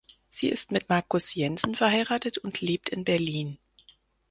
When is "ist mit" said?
0.49-0.89